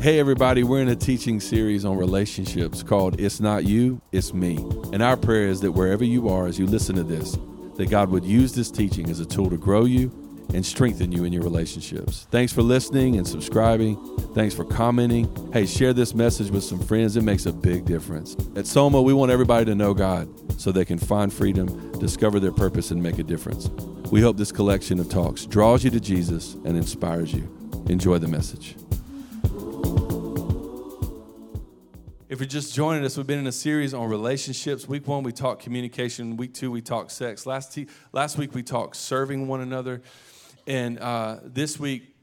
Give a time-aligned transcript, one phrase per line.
[0.00, 4.56] Hey, everybody, we're in a teaching series on relationships called It's Not You, It's Me.
[4.94, 7.36] And our prayer is that wherever you are as you listen to this,
[7.76, 10.10] that God would use this teaching as a tool to grow you
[10.54, 12.26] and strengthen you in your relationships.
[12.30, 13.94] Thanks for listening and subscribing.
[14.34, 15.28] Thanks for commenting.
[15.52, 17.18] Hey, share this message with some friends.
[17.18, 18.36] It makes a big difference.
[18.56, 22.52] At Soma, we want everybody to know God so they can find freedom, discover their
[22.52, 23.68] purpose, and make a difference.
[24.10, 27.54] We hope this collection of talks draws you to Jesus and inspires you.
[27.90, 28.79] Enjoy the message.
[32.30, 34.86] If you're just joining us, we've been in a series on relationships.
[34.86, 36.36] Week one, we talked communication.
[36.36, 37.44] Week two, we talked sex.
[37.44, 37.76] Last,
[38.12, 40.00] last week, we talked serving one another.
[40.64, 42.14] And uh, this week,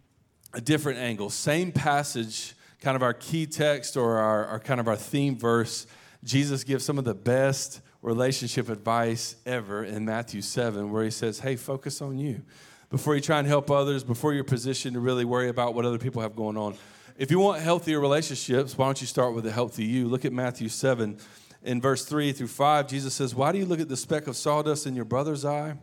[0.54, 1.30] a different angle.
[1.30, 5.88] Same passage, kind of our key text or our, our kind of our theme verse.
[6.24, 11.40] Jesus gives some of the best relationship advice ever in Matthew 7, where he says,
[11.40, 12.44] Hey, focus on you.
[12.90, 16.00] Before you try and help others, before you're positioned to really worry about what other
[16.00, 16.78] people have going on,
[17.18, 20.08] if you want healthier relationships, why don't you start with a healthy you?
[20.08, 21.18] Look at Matthew 7.
[21.64, 24.36] In verse 3 through 5, Jesus says, Why do you look at the speck of
[24.36, 25.78] sawdust in your brother's eye,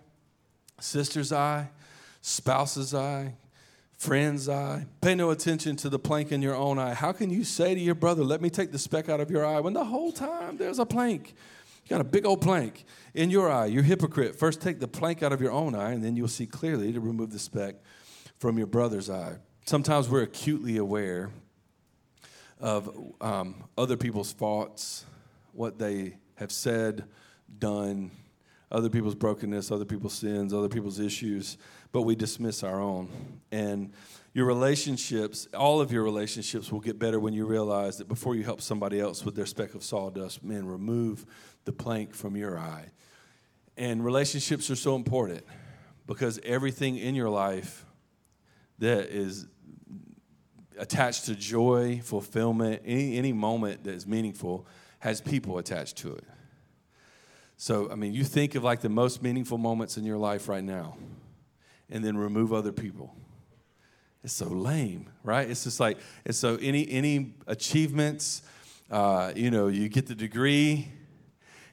[0.80, 1.70] sister's eye,
[2.20, 3.34] spouse's eye,
[3.98, 4.86] friend's eye?
[5.00, 6.94] Pay no attention to the plank in your own eye.
[6.94, 9.44] How can you say to your brother, Let me take the speck out of your
[9.44, 11.34] eye, when the whole time there's a plank?
[11.84, 13.66] You got a big old plank in your eye.
[13.66, 14.36] You're hypocrite.
[14.36, 17.00] First take the plank out of your own eye, and then you'll see clearly to
[17.00, 17.74] remove the speck
[18.38, 21.30] from your brother's eye sometimes we're acutely aware
[22.60, 25.04] of um, other people's faults,
[25.52, 27.04] what they have said,
[27.58, 28.10] done,
[28.70, 31.56] other people's brokenness, other people's sins, other people's issues,
[31.92, 33.08] but we dismiss our own.
[33.52, 33.92] And
[34.32, 38.42] your relationships, all of your relationships will get better when you realize that before you
[38.42, 41.24] help somebody else with their speck of sawdust, man, remove
[41.64, 42.86] the plank from your eye.
[43.76, 45.44] And relationships are so important
[46.06, 47.86] because everything in your life
[48.78, 49.46] that is
[50.78, 54.66] attached to joy, fulfillment, any, any moment that is meaningful
[54.98, 56.24] has people attached to it.
[57.56, 60.64] So, I mean, you think of like the most meaningful moments in your life right
[60.64, 60.96] now,
[61.90, 63.14] and then remove other people.
[64.24, 65.48] It's so lame, right?
[65.48, 68.42] It's just like, it's so any, any achievements,
[68.90, 70.88] uh, you know, you get the degree,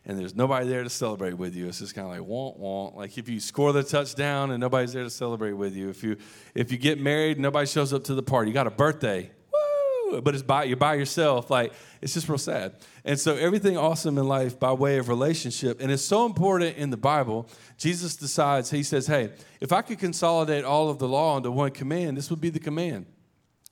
[0.06, 1.68] and there's nobody there to celebrate with you.
[1.68, 2.96] It's just kind of like want want.
[2.96, 5.90] Like if you score the touchdown and nobody's there to celebrate with you.
[5.90, 6.18] If you
[6.56, 8.50] if you get married, nobody shows up to the party.
[8.50, 10.22] You got a birthday, woo!
[10.22, 11.52] But it's by you're by yourself.
[11.52, 12.74] Like it's just real sad.
[13.06, 16.90] And so everything awesome in life by way of relationship, and it's so important in
[16.90, 17.48] the Bible.
[17.78, 18.72] Jesus decides.
[18.72, 22.32] He says, "Hey, if I could consolidate all of the law into one command, this
[22.32, 23.06] would be the command."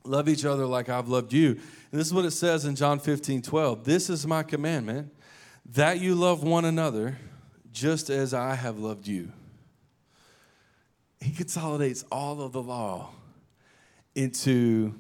[0.05, 1.59] Love each other like I've loved you.
[1.91, 3.83] And this is what it says in John 15, 12.
[3.83, 5.11] This is my commandment
[5.73, 7.17] that you love one another
[7.71, 9.31] just as I have loved you.
[11.21, 13.09] He consolidates all of the law
[14.15, 14.95] into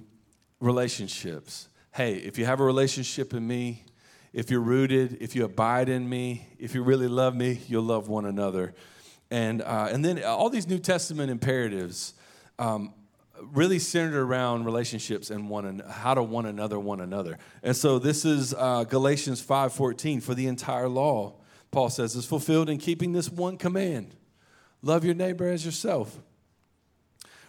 [0.59, 1.69] relationships.
[1.91, 3.83] Hey, if you have a relationship in me,
[4.31, 8.07] if you're rooted, if you abide in me, if you really love me, you'll love
[8.07, 8.75] one another.
[9.31, 12.13] And, uh, and then all these New Testament imperatives
[12.59, 12.93] um,
[13.41, 17.37] really centered around relationships and one how to one another one another.
[17.63, 21.35] And so this is uh, Galatians 5:14 for the entire law.
[21.71, 24.15] Paul says is fulfilled in keeping this one command:
[24.81, 26.19] love your neighbor as yourself.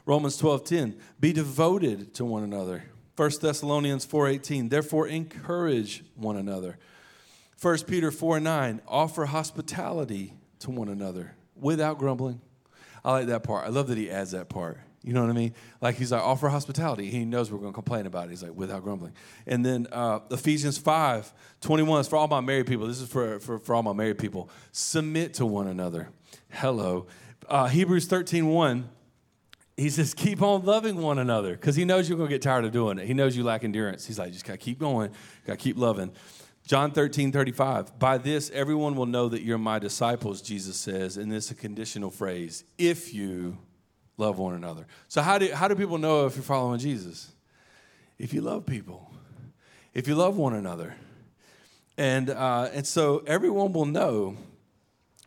[0.07, 2.85] Romans 12:10 be devoted to one another.
[3.17, 6.79] 1 Thessalonians 4:18 therefore encourage one another.
[7.61, 12.41] 1 Peter 4:9 offer hospitality to one another without grumbling.
[13.05, 13.67] I like that part.
[13.67, 14.79] I love that he adds that part.
[15.03, 15.55] You know what I mean?
[15.81, 17.09] Like he's like, offer hospitality.
[17.11, 18.31] He knows we're going to complain about it.
[18.31, 19.15] He's like, without grumbling.
[19.47, 22.87] And then uh, Ephesians 5 21 is for all my married people.
[22.87, 24.51] This is for, for, for all my married people.
[24.73, 26.11] Submit to one another.
[26.51, 27.07] Hello.
[27.49, 28.89] Uh, Hebrews 13 1,
[29.79, 32.67] he says, keep on loving one another because he knows you're going to get tired
[32.67, 33.07] of doing it.
[33.07, 34.07] He knows you lack endurance.
[34.07, 35.11] He's like, just got to keep going,
[35.47, 36.13] got to keep loving.
[36.67, 37.99] John 13, 35.
[37.99, 41.17] By this, everyone will know that you're my disciples, Jesus says.
[41.17, 43.57] And this is a conditional phrase if you
[44.21, 44.87] love one another.
[45.09, 47.33] So, how do, how do people know if you're following Jesus?
[48.19, 49.11] If you love people,
[49.95, 50.95] if you love one another.
[51.97, 54.37] And, uh, and so, everyone will know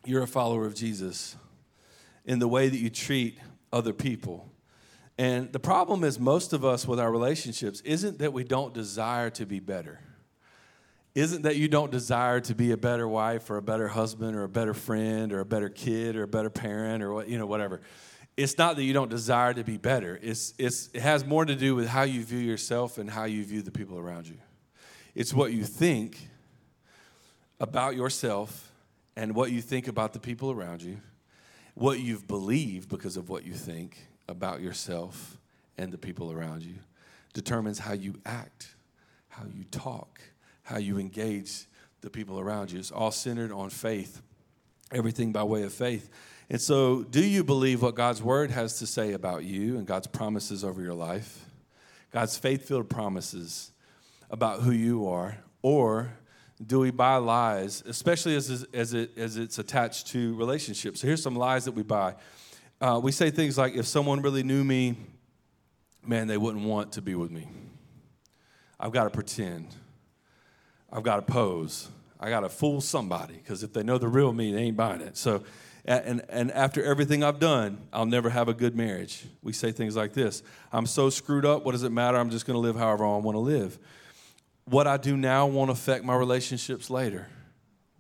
[0.06, 1.36] you're a follower of Jesus
[2.25, 3.38] in the way that you treat
[3.72, 4.50] other people.
[5.18, 9.30] And the problem is, most of us with our relationships isn't that we don't desire
[9.31, 10.00] to be better.
[11.13, 14.44] Isn't that you don't desire to be a better wife or a better husband or
[14.44, 17.46] a better friend or a better kid or a better parent or what, you know,
[17.46, 17.81] whatever
[18.35, 20.19] it's not that you don't desire to be better.
[20.21, 23.44] It's, it's, it has more to do with how you view yourself and how you
[23.44, 24.38] view the people around you.
[25.13, 26.30] It's what you think
[27.59, 28.71] about yourself
[29.15, 31.00] and what you think about the people around you,
[31.75, 35.38] what you've believed because of what you think about yourself
[35.77, 36.75] and the people around you.
[37.33, 38.75] determines how you act,
[39.29, 40.21] how you talk,
[40.63, 41.65] how you engage
[42.01, 42.79] the people around you.
[42.79, 44.21] It's all centered on faith,
[44.94, 46.10] everything by way of faith.
[46.50, 50.07] And so, do you believe what God's word has to say about you and God's
[50.07, 51.45] promises over your life?
[52.12, 53.72] God's faith filled promises
[54.30, 55.38] about who you are?
[55.62, 56.12] Or
[56.66, 61.01] do we buy lies, especially as, as, it, as it's attached to relationships?
[61.01, 62.16] So, here's some lies that we buy.
[62.81, 64.98] Uh, we say things like, if someone really knew me,
[66.06, 67.48] man, they wouldn't want to be with me.
[68.80, 69.74] I've got to pretend.
[70.92, 71.89] I've got to pose.
[72.24, 75.02] I got to fool somebody because if they know the real me, they ain't buying
[75.02, 75.18] it.
[75.18, 75.44] So,
[75.84, 79.25] and, and after everything I've done, I'll never have a good marriage.
[79.42, 80.42] We say things like this
[80.72, 82.18] I'm so screwed up, what does it matter?
[82.18, 83.78] I'm just going to live however I want to live.
[84.64, 87.28] What I do now won't affect my relationships later.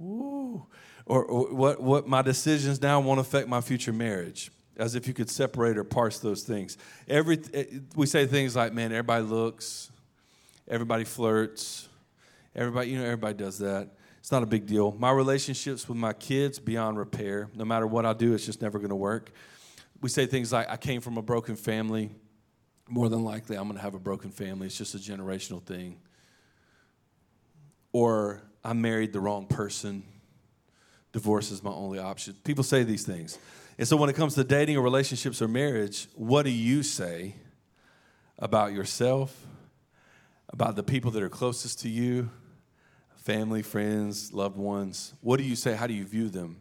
[0.01, 0.67] Ooh.
[1.05, 5.13] Or, or what, what my decisions now won't affect my future marriage as if you
[5.13, 6.77] could separate or parse those things.
[7.09, 7.65] Every, eh,
[7.97, 9.91] we say things like, man, everybody looks,
[10.65, 11.89] everybody flirts,
[12.55, 13.89] everybody, you know, everybody does that.
[14.23, 14.95] It's not a big deal.
[14.97, 17.49] My relationships with my kids beyond repair.
[17.53, 19.33] No matter what I do, it's just never going to work.
[19.99, 22.09] We say things like, I came from a broken family.
[22.87, 24.67] More than likely, I'm going to have a broken family.
[24.67, 25.97] It's just a generational thing.
[27.91, 30.03] Or I married the wrong person.
[31.11, 32.33] Divorce is my only option.
[32.45, 33.37] People say these things.
[33.77, 37.35] And so when it comes to dating or relationships or marriage, what do you say
[38.39, 39.45] about yourself,
[40.47, 42.29] about the people that are closest to you,
[43.23, 45.13] family, friends, loved ones?
[45.21, 45.73] What do you say?
[45.73, 46.57] How do you view them?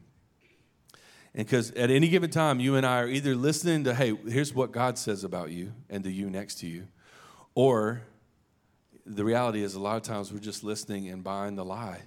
[1.34, 4.54] And because at any given time, you and I are either listening to, hey, here's
[4.54, 6.88] what God says about you and the you next to you,
[7.54, 8.02] or
[9.04, 12.02] the reality is a lot of times we're just listening and buying the lie.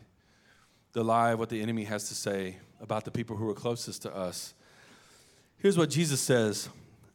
[0.94, 4.02] The lie of what the enemy has to say about the people who are closest
[4.04, 4.54] to us
[5.66, 6.69] Here's what Jesus says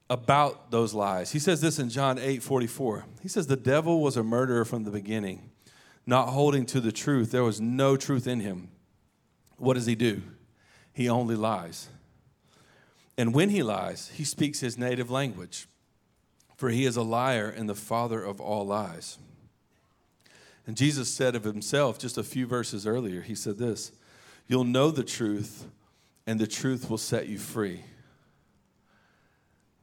[0.09, 1.31] about those lies.
[1.31, 3.05] He says this in John 8 44.
[3.23, 5.51] He says, The devil was a murderer from the beginning,
[6.07, 7.31] not holding to the truth.
[7.31, 8.69] There was no truth in him.
[9.57, 10.23] What does he do?
[10.93, 11.89] He only lies.
[13.17, 15.69] And when he lies, he speaks his native language,
[16.57, 19.19] for he is a liar and the father of all lies.
[20.67, 23.93] And Jesus said of himself just a few verses earlier, he said this
[24.47, 25.67] You'll know the truth,
[26.27, 27.83] and the truth will set you free.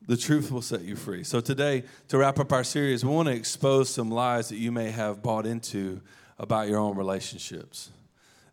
[0.07, 1.24] The truth will set you free.
[1.25, 4.71] So, today, to wrap up our series, we want to expose some lies that you
[4.71, 6.01] may have bought into
[6.39, 7.92] about your own relationships.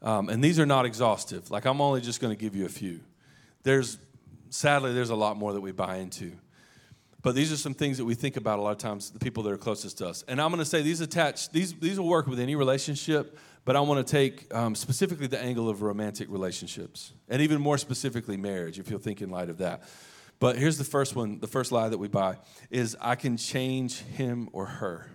[0.03, 1.53] Um, and these are not exhaustive.
[1.53, 3.01] Like, I'm only just going to give you a few.
[3.63, 3.99] There's,
[4.51, 6.33] sadly, there's a lot more that we buy into.
[7.23, 9.43] But these are some things that we think about a lot of times, the people
[9.45, 10.25] that are closest to us.
[10.29, 13.77] And I'm going to say these attach, these, these will work with any relationship, but
[13.77, 18.37] I want to take um, specifically the angle of romantic relationships, and even more specifically,
[18.37, 19.85] marriage, if you'll think in light of that.
[20.41, 22.39] But here's the first one, the first lie that we buy
[22.71, 25.11] is I can change him or her.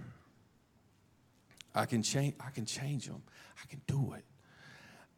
[1.76, 3.22] I can change I can change them.
[3.62, 4.24] I can do it.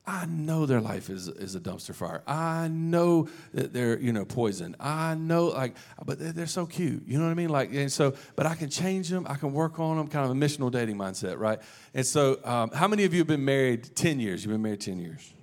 [0.06, 2.24] I know their life is, is a dumpster fire.
[2.26, 4.76] I know that they're, you know, poison.
[4.80, 7.04] I know, like, but they're, they're, so cute.
[7.06, 7.50] You know what I mean?
[7.50, 9.28] Like, and so, but I can change them.
[9.30, 10.08] I can work on them.
[10.08, 11.60] Kind of a missional dating mindset, right?
[11.94, 14.44] And so, um, how many of you have been married 10 years?
[14.44, 15.34] You've been married 10 years.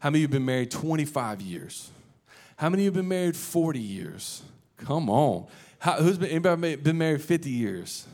[0.00, 1.90] How many of you have been married 25 years?
[2.60, 4.42] How many of you have been married 40 years?
[4.76, 5.46] Come on.
[5.78, 8.06] How, who's been, anybody been married 50 years?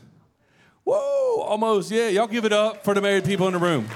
[0.85, 1.91] Whoa, almost.
[1.91, 3.89] Yeah, y'all give it up for the married people in the room.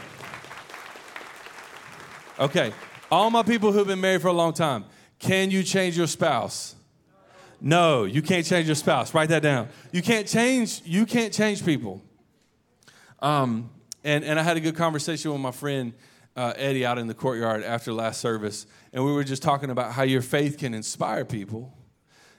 [2.37, 2.73] Okay,
[3.09, 4.83] all my people who've been married for a long time,
[5.19, 6.75] can you change your spouse?
[7.61, 9.13] No, you can't change your spouse.
[9.13, 9.69] Write that down.
[9.93, 10.81] You can't change.
[10.83, 12.01] You can't change people.
[13.21, 13.69] Um,
[14.03, 15.93] and and I had a good conversation with my friend
[16.35, 19.91] uh, Eddie out in the courtyard after last service, and we were just talking about
[19.91, 21.73] how your faith can inspire people.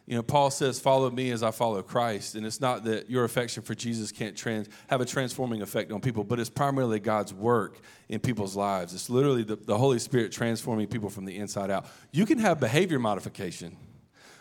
[0.07, 3.25] You know, Paul says, "Follow me as I follow Christ," and it's not that your
[3.25, 7.33] affection for Jesus can't trans- have a transforming effect on people, but it's primarily God's
[7.33, 8.95] work in people's lives.
[8.95, 11.87] It's literally the, the Holy Spirit transforming people from the inside out.
[12.11, 13.77] You can have behavior modification,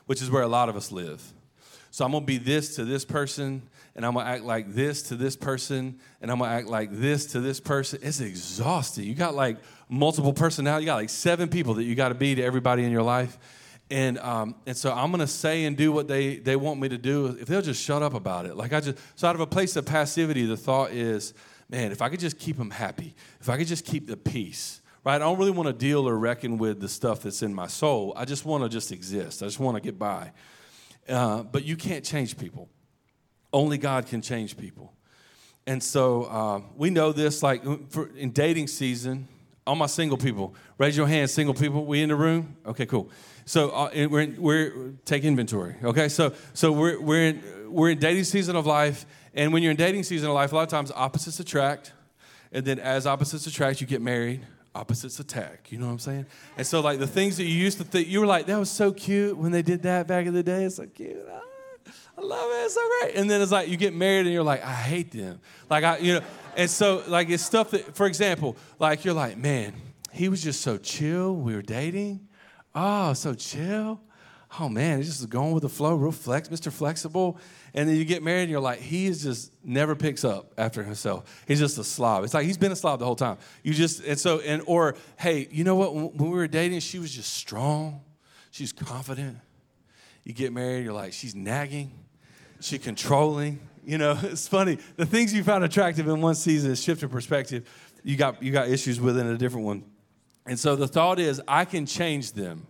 [0.08, 1.22] which is where a lot of us live.
[1.92, 3.62] So I'm gonna be this to this person,
[3.98, 7.26] and I'm gonna act like this to this person, and I'm gonna act like this
[7.34, 8.00] to this person.
[8.02, 9.04] It's exhausting.
[9.04, 9.58] You got like
[9.90, 10.86] multiple personality.
[10.86, 13.38] You got like seven people that you got to be to everybody in your life,
[13.90, 16.98] and um, and so I'm gonna say and do what they they want me to
[16.98, 17.38] do.
[17.40, 19.76] If they'll just shut up about it, like I just so out of a place
[19.76, 21.34] of passivity, the thought is,
[21.70, 24.78] man, if I could just keep them happy, if I could just keep the peace.
[25.04, 25.16] Right?
[25.16, 28.14] I don't really want to deal or reckon with the stuff that's in my soul.
[28.16, 29.42] I just want to just exist.
[29.42, 30.32] I just want to get by.
[31.08, 32.70] Uh, but you can't change people.
[33.52, 34.94] Only God can change people.
[35.68, 39.28] And so uh, we know this, like for, in dating season,
[39.68, 41.86] All my single people, raise your hand, single people.
[41.86, 42.56] We in the room?
[42.66, 43.12] Okay, cool.
[43.46, 45.76] So uh, we're in, we're take inventory.
[45.84, 49.06] Okay, so so we're we're in we're in dating season of life,
[49.36, 51.94] and when you're in dating season of life, a lot of times opposites attract,
[52.52, 54.42] and then as opposites attract, you get married.
[54.74, 55.72] Opposites attack.
[55.72, 56.26] You know what I'm saying?
[56.58, 58.70] And so like the things that you used to think you were like that was
[58.70, 60.64] so cute when they did that back in the day.
[60.64, 61.18] It's so cute.
[61.30, 61.42] Ah,
[62.18, 62.66] I love it.
[62.66, 63.16] It's so great.
[63.16, 65.42] And then it's like you get married and you're like I hate them.
[65.70, 66.22] Like I you know.
[66.56, 69.74] And so like it's stuff that for example like you're like man
[70.12, 71.36] he was just so chill.
[71.36, 72.28] We were dating
[72.76, 74.02] oh, so chill.
[74.60, 76.72] Oh man, he's just going with the flow, real flex, Mr.
[76.72, 77.38] Flexible.
[77.74, 80.84] And then you get married and you're like, he is just never picks up after
[80.84, 81.44] himself.
[81.48, 82.26] He's just a slob.
[82.26, 83.38] It's like he's been a slob the whole time.
[83.64, 85.96] You just, and so, and, or, hey, you know what?
[85.96, 88.02] When we were dating, she was just strong.
[88.52, 89.38] She's confident.
[90.26, 91.92] You get married, you're like, she's nagging,
[92.60, 93.60] she's controlling.
[93.86, 94.78] You know, it's funny.
[94.98, 97.70] The things you found attractive in one season is shifting perspective.
[98.04, 99.84] You got, you got issues with in a different one.
[100.46, 102.68] And so the thought is, I can change them.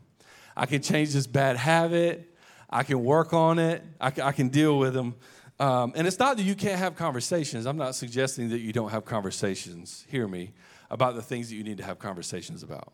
[0.56, 2.36] I can change this bad habit.
[2.70, 3.84] I can work on it.
[4.00, 5.16] I can, I can deal with them.
[5.60, 7.66] Um, and it's not that you can't have conversations.
[7.66, 10.54] I'm not suggesting that you don't have conversations, hear me,
[10.90, 12.92] about the things that you need to have conversations about.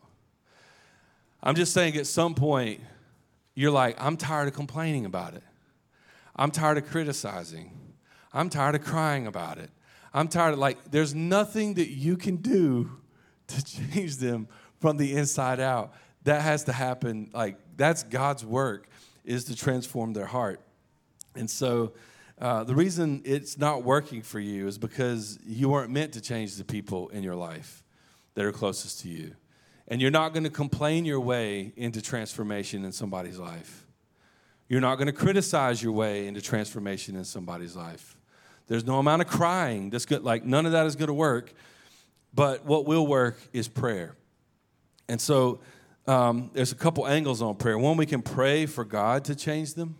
[1.42, 2.80] I'm just saying at some point,
[3.54, 5.42] you're like, I'm tired of complaining about it.
[6.36, 7.72] I'm tired of criticizing.
[8.32, 9.70] I'm tired of crying about it.
[10.12, 12.90] I'm tired of, like, there's nothing that you can do
[13.48, 14.48] to change them
[14.78, 15.92] from the inside out.
[16.24, 17.30] That has to happen.
[17.32, 18.88] Like, that's God's work,
[19.24, 20.60] is to transform their heart.
[21.34, 21.92] And so,
[22.40, 26.56] uh, the reason it's not working for you is because you weren't meant to change
[26.56, 27.82] the people in your life
[28.34, 29.34] that are closest to you.
[29.88, 33.86] And you're not going to complain your way into transformation in somebody's life.
[34.68, 38.16] You're not going to criticize your way into transformation in somebody's life.
[38.66, 40.22] There's no amount of crying that's good.
[40.22, 41.52] Like, none of that is going to work.
[42.34, 44.14] But what will work is prayer.
[45.08, 45.60] And so
[46.08, 47.78] um, there's a couple angles on prayer.
[47.78, 49.96] One, we can pray for God to change them.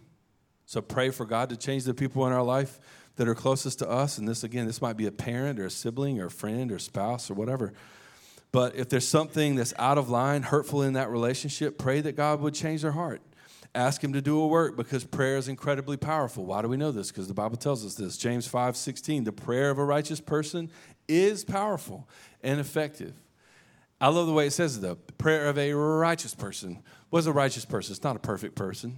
[0.64, 2.80] So pray for God to change the people in our life
[3.16, 4.16] that are closest to us.
[4.16, 6.78] And this, again, this might be a parent or a sibling or a friend or
[6.78, 7.74] spouse or whatever.
[8.52, 12.40] But if there's something that's out of line, hurtful in that relationship, pray that God
[12.40, 13.20] would change their heart.
[13.74, 16.46] Ask Him to do a work because prayer is incredibly powerful.
[16.46, 17.08] Why do we know this?
[17.10, 18.16] Because the Bible tells us this.
[18.16, 20.70] James 5 16, the prayer of a righteous person
[21.06, 22.08] is powerful
[22.42, 23.12] and effective.
[24.00, 24.94] I love the way it says though.
[24.94, 26.82] Prayer of a righteous person.
[27.10, 27.92] What's a righteous person?
[27.92, 28.96] It's not a perfect person.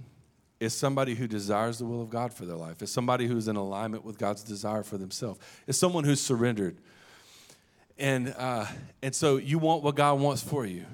[0.59, 2.83] It's somebody who desires the will of God for their life.
[2.83, 5.39] It's somebody who's in alignment with God's desire for themselves.
[5.65, 6.77] It's someone who's surrendered.
[7.97, 8.67] And, uh,
[9.01, 10.85] and so you want what God wants for you,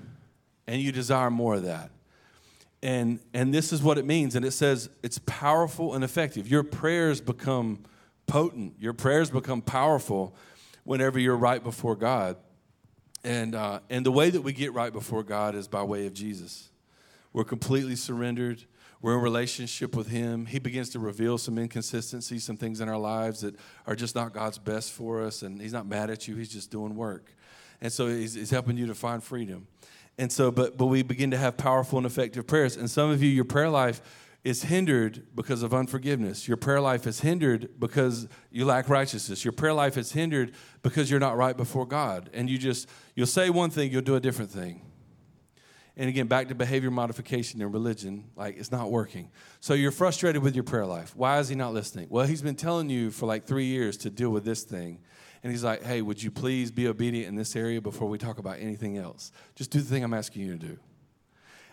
[0.67, 1.91] and you desire more of that.
[2.81, 4.35] And, and this is what it means.
[4.35, 6.47] And it says it's powerful and effective.
[6.47, 7.83] Your prayers become
[8.25, 10.33] potent, your prayers become powerful
[10.83, 12.37] whenever you're right before God.
[13.27, 16.13] And, uh, and the way that we get right before God is by way of
[16.13, 16.69] Jesus.
[17.33, 18.63] We're completely surrendered.
[19.01, 20.45] We're in relationship with Him.
[20.45, 23.55] He begins to reveal some inconsistencies, some things in our lives that
[23.85, 25.41] are just not God's best for us.
[25.41, 27.33] And He's not mad at you, He's just doing work.
[27.81, 29.67] And so He's, he's helping you to find freedom.
[30.17, 32.77] And so, but, but we begin to have powerful and effective prayers.
[32.77, 34.01] And some of you, your prayer life
[34.47, 36.47] is hindered because of unforgiveness.
[36.47, 39.43] Your prayer life is hindered because you lack righteousness.
[39.43, 42.29] Your prayer life is hindered because you're not right before God.
[42.33, 44.83] And you just, you'll say one thing, you'll do a different thing.
[45.97, 49.31] And again, back to behavior modification in religion, like it's not working.
[49.59, 51.13] So you're frustrated with your prayer life.
[51.13, 52.07] Why is he not listening?
[52.09, 55.01] Well, he's been telling you for like three years to deal with this thing.
[55.43, 58.37] And he's like, hey, would you please be obedient in this area before we talk
[58.37, 59.33] about anything else?
[59.55, 60.79] Just do the thing I'm asking you to do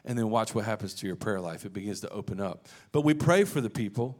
[0.04, 1.64] and then watch what happens to your prayer life.
[1.64, 2.68] It begins to open up.
[2.92, 4.18] But we pray for the people,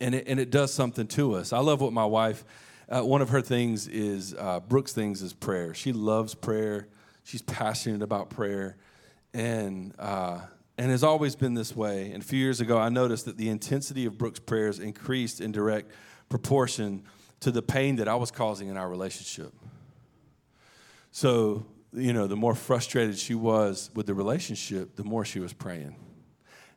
[0.00, 1.52] and it, and it does something to us.
[1.52, 2.44] I love what my wife,
[2.88, 5.74] uh, one of her things is, uh, Brooks' things is prayer.
[5.74, 6.88] She loves prayer,
[7.24, 8.76] she's passionate about prayer,
[9.32, 10.40] and, uh,
[10.76, 12.12] and has always been this way.
[12.12, 15.52] And a few years ago, I noticed that the intensity of Brooks' prayers increased in
[15.52, 15.90] direct
[16.28, 17.02] proportion
[17.40, 19.52] to the pain that I was causing in our relationship.
[21.10, 25.52] So you know, the more frustrated she was with the relationship, the more she was
[25.52, 25.96] praying.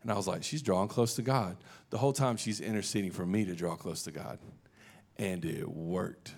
[0.01, 1.57] And I was like, she's drawing close to God.
[1.89, 4.39] The whole time she's interceding for me to draw close to God.
[5.17, 6.33] And it worked.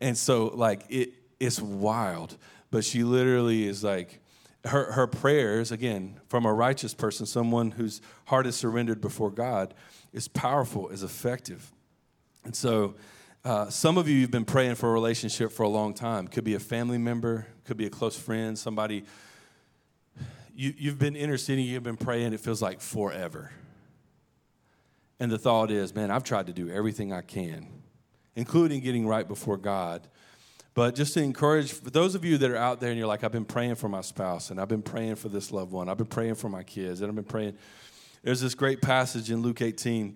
[0.00, 2.36] And so, like, it, it's wild.
[2.70, 4.20] But she literally is like,
[4.64, 9.74] her, her prayers, again, from a righteous person, someone whose heart is surrendered before God,
[10.12, 11.72] is powerful, is effective.
[12.44, 12.96] And so,
[13.44, 16.26] uh, some of you have been praying for a relationship for a long time.
[16.26, 19.04] Could be a family member, could be a close friend, somebody.
[20.54, 23.52] You, you've been interceding, you've been praying, it feels like forever.
[25.20, 27.66] And the thought is, man, I've tried to do everything I can,
[28.34, 30.08] including getting right before God,
[30.76, 33.24] But just to encourage, for those of you that are out there and you're like,
[33.24, 35.96] I've been praying for my spouse and I've been praying for this loved one, I've
[35.96, 37.56] been praying for my kids, and I've been praying.
[38.22, 40.14] There's this great passage in Luke 18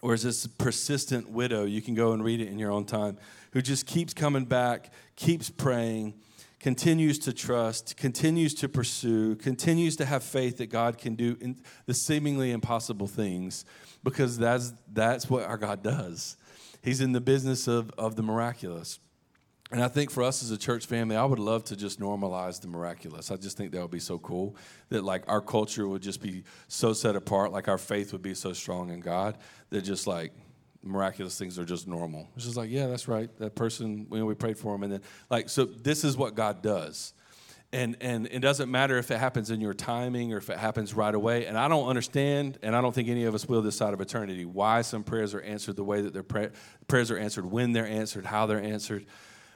[0.00, 1.66] where it's this persistent widow.
[1.66, 3.18] You can go and read it in your own time,
[3.52, 6.14] who just keeps coming back, keeps praying,
[6.64, 11.36] continues to trust, continues to pursue, continues to have faith that God can do
[11.84, 13.66] the seemingly impossible things
[14.02, 16.38] because that's, that's what our God does.
[16.82, 18.98] He's in the business of, of the miraculous.
[19.72, 22.62] And I think for us as a church family, I would love to just normalize
[22.62, 23.30] the miraculous.
[23.30, 24.56] I just think that would be so cool
[24.88, 28.32] that like our culture would just be so set apart, like our faith would be
[28.32, 29.36] so strong in God
[29.68, 30.32] that just like
[30.84, 32.28] miraculous things are just normal.
[32.36, 33.30] It's just like, yeah, that's right.
[33.38, 35.00] That person, you know, we prayed for him, and then
[35.30, 37.14] like, so this is what God does.
[37.72, 40.94] And, and it doesn't matter if it happens in your timing or if it happens
[40.94, 41.46] right away.
[41.46, 44.00] And I don't understand, and I don't think any of us will this side of
[44.00, 46.50] eternity, why some prayers are answered the way that their pray,
[46.86, 49.06] prayers are answered, when they're answered, how they're answered.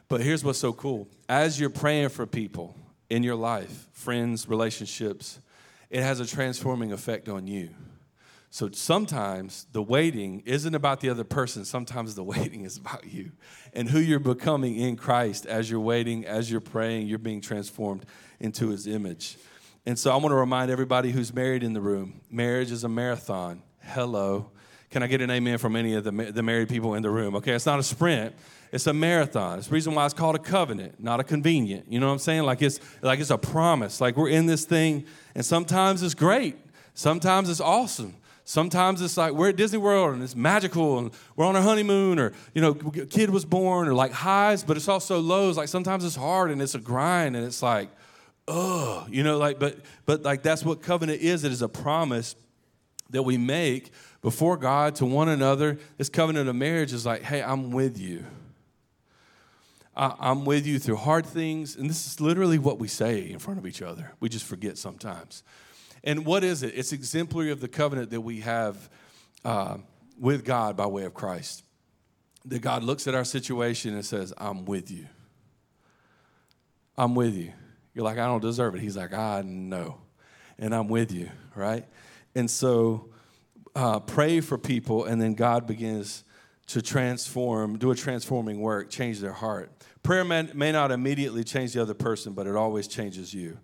[0.08, 2.74] But here's what's so cool as you're praying for people
[3.08, 5.38] in your life, friends, relationships,
[5.88, 7.70] it has a transforming effect on you.
[8.50, 13.32] So sometimes the waiting isn't about the other person, sometimes the waiting is about you
[13.72, 18.06] and who you're becoming in Christ as you're waiting, as you're praying, you're being transformed
[18.40, 19.36] into his image.
[19.84, 22.88] And so I want to remind everybody who's married in the room marriage is a
[22.88, 23.62] marathon.
[23.80, 24.50] Hello.
[24.90, 27.36] Can I get an amen from any of the, the married people in the room?
[27.36, 28.34] Okay, it's not a sprint.
[28.72, 29.58] It's a marathon.
[29.58, 31.90] It's the reason why it's called a covenant, not a convenient.
[31.90, 32.42] You know what I'm saying?
[32.42, 34.00] Like it's like it's a promise.
[34.00, 36.56] Like we're in this thing, and sometimes it's great.
[36.94, 38.14] Sometimes it's awesome.
[38.48, 42.18] Sometimes it's like we're at Disney World and it's magical and we're on our honeymoon
[42.18, 45.58] or, you know, a kid was born or like highs, but it's also lows.
[45.58, 47.90] Like sometimes it's hard and it's a grind and it's like,
[48.48, 51.44] oh, you know, like, but, but like that's what covenant is.
[51.44, 52.36] It is a promise
[53.10, 53.90] that we make
[54.22, 55.78] before God to one another.
[55.98, 58.24] This covenant of marriage is like, hey, I'm with you.
[59.94, 61.76] I'm with you through hard things.
[61.76, 64.12] And this is literally what we say in front of each other.
[64.20, 65.42] We just forget sometimes.
[66.04, 66.74] And what is it?
[66.74, 68.88] It's exemplary of the covenant that we have
[69.44, 69.78] uh,
[70.18, 71.64] with God by way of Christ.
[72.44, 75.06] That God looks at our situation and says, I'm with you.
[76.96, 77.52] I'm with you.
[77.94, 78.80] You're like, I don't deserve it.
[78.80, 79.98] He's like, I know.
[80.58, 81.86] And I'm with you, right?
[82.34, 83.10] And so
[83.74, 86.24] uh, pray for people, and then God begins
[86.68, 89.70] to transform, do a transforming work, change their heart.
[90.02, 93.58] Prayer may, may not immediately change the other person, but it always changes you.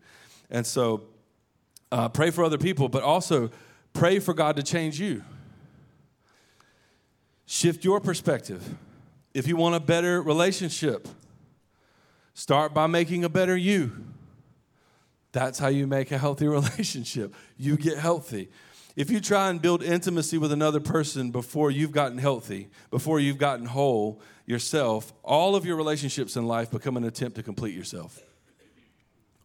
[0.50, 1.04] And so
[1.92, 3.50] uh, pray for other people, but also
[3.92, 5.22] pray for God to change you.
[7.46, 8.76] Shift your perspective.
[9.32, 11.08] If you want a better relationship,
[12.34, 13.92] start by making a better you.
[15.32, 17.34] That's how you make a healthy relationship.
[17.58, 18.48] You get healthy.
[18.96, 23.38] If you try and build intimacy with another person before you've gotten healthy, before you've
[23.38, 28.20] gotten whole yourself, all of your relationships in life become an attempt to complete yourself.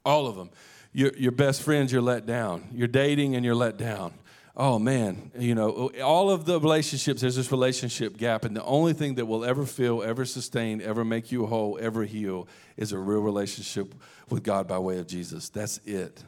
[0.05, 0.51] All of them
[0.91, 2.67] your, your best friends, you're let down.
[2.73, 4.13] You're dating and you're let down.
[4.61, 8.91] Oh man, you know, all of the relationships, there's this relationship gap, and the only
[8.91, 12.97] thing that will ever fill, ever sustain, ever make you whole, ever heal is a
[12.97, 13.95] real relationship
[14.27, 15.47] with God by way of Jesus.
[15.47, 16.25] That's it.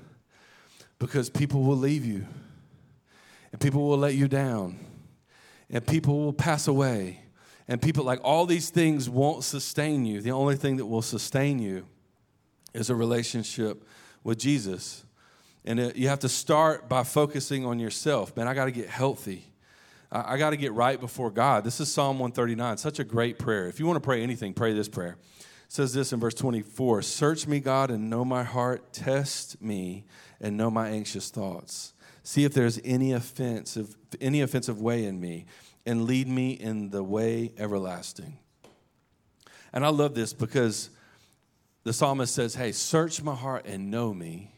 [0.98, 2.26] Because people will leave you,
[3.52, 4.80] and people will let you down,
[5.70, 7.20] and people will pass away,
[7.68, 10.22] and people like all these things won't sustain you.
[10.22, 11.86] The only thing that will sustain you
[12.74, 13.84] is a relationship
[14.24, 15.04] with Jesus.
[15.66, 18.36] And it, you have to start by focusing on yourself.
[18.36, 19.46] Man, I got to get healthy.
[20.12, 21.64] I, I got to get right before God.
[21.64, 23.68] This is Psalm 139, such a great prayer.
[23.68, 25.18] If you want to pray anything, pray this prayer.
[25.40, 28.92] It says this in verse 24 Search me, God, and know my heart.
[28.94, 30.06] Test me
[30.40, 31.94] and know my anxious thoughts.
[32.24, 35.46] See if there's any offensive, any offensive way in me,
[35.86, 38.38] and lead me in the way everlasting.
[39.74, 40.90] And I love this because
[41.84, 44.52] the psalmist says, Hey, search my heart and know me.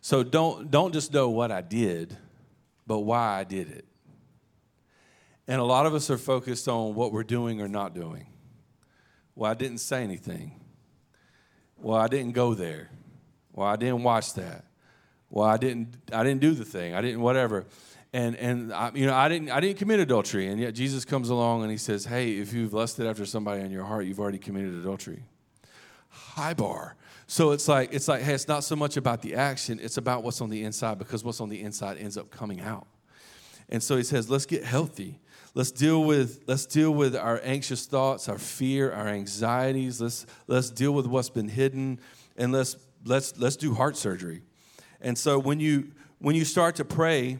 [0.00, 2.16] So don't, don't just know what I did,
[2.86, 3.84] but why I did it.
[5.46, 8.26] And a lot of us are focused on what we're doing or not doing.
[9.34, 10.60] Well, I didn't say anything.
[11.76, 12.90] Well, I didn't go there.
[13.52, 14.64] Well, I didn't watch that.
[15.28, 16.94] Well, I didn't I didn't do the thing.
[16.94, 17.64] I didn't whatever.
[18.12, 20.48] And and I, you know, I didn't I didn't commit adultery.
[20.48, 23.70] And yet Jesus comes along and he says, "Hey, if you've lusted after somebody in
[23.70, 25.24] your heart, you've already committed adultery."
[26.10, 26.96] High bar.
[27.26, 30.22] So it's like it's like hey, it's not so much about the action, it's about
[30.22, 32.86] what's on the inside because what's on the inside ends up coming out.
[33.68, 35.20] And so he says, let's get healthy.
[35.54, 40.00] Let's deal with let's deal with our anxious thoughts, our fear, our anxieties.
[40.00, 42.00] Let's let's deal with what's been hidden
[42.36, 44.42] and let's let's let's do heart surgery.
[45.00, 47.38] And so when you when you start to pray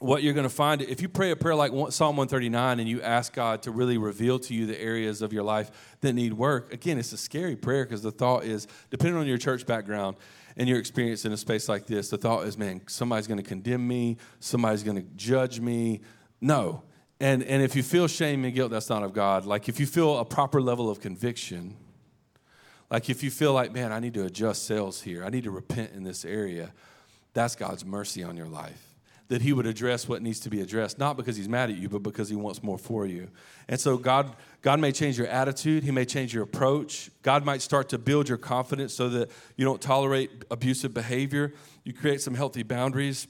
[0.00, 3.02] what you're going to find if you pray a prayer like Psalm 139 and you
[3.02, 6.72] ask God to really reveal to you the areas of your life that need work,
[6.72, 10.16] again, it's a scary prayer because the thought is, depending on your church background
[10.56, 13.48] and your experience in a space like this, the thought is, man, somebody's going to
[13.48, 16.00] condemn me, somebody's going to judge me.
[16.40, 16.84] No.
[17.18, 19.46] And, and if you feel shame and guilt, that's not of God.
[19.46, 21.76] Like if you feel a proper level of conviction,
[22.88, 25.50] like if you feel like, man, I need to adjust sails here, I need to
[25.50, 26.72] repent in this area,
[27.34, 28.87] that's God's mercy on your life
[29.28, 31.88] that he would address what needs to be addressed, not because he's mad at you,
[31.88, 33.28] but because he wants more for you.
[33.68, 37.10] And so God, God may change your attitude, he may change your approach.
[37.22, 41.52] God might start to build your confidence so that you don't tolerate abusive behavior.
[41.84, 43.26] You create some healthy boundaries.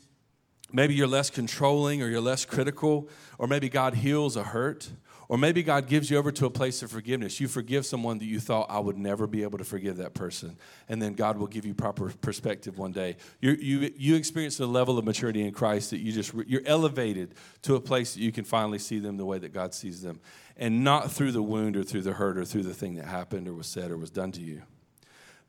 [0.73, 3.09] Maybe you're less controlling or you're less critical,
[3.39, 4.91] or maybe God heals a hurt.
[5.31, 7.39] Or maybe God gives you over to a place of forgiveness.
[7.39, 10.57] You forgive someone that you thought I would never be able to forgive that person.
[10.89, 13.17] And then God will give you proper perspective one day.
[13.41, 17.35] you you, you experience a level of maturity in Christ that you just, you're elevated
[17.63, 20.19] to a place that you can finally see them the way that God sees them.
[20.57, 23.49] And not through the wound or through the hurt or through the thing that happened
[23.49, 24.63] or was said or was done to you,